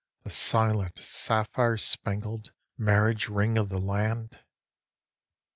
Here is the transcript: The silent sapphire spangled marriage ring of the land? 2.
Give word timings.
The 0.23 0.31
silent 0.31 0.97
sapphire 0.97 1.77
spangled 1.77 2.51
marriage 2.75 3.29
ring 3.29 3.55
of 3.55 3.69
the 3.69 3.77
land? 3.77 4.31
2. 4.31 4.37